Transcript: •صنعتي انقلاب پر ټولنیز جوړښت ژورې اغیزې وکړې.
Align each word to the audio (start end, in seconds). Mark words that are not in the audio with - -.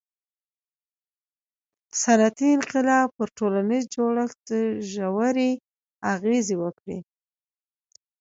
•صنعتي 2.01 2.47
انقلاب 2.57 3.07
پر 3.17 3.27
ټولنیز 3.37 3.83
جوړښت 3.95 4.47
ژورې 4.91 5.51
اغیزې 6.13 6.55
وکړې. 6.63 6.97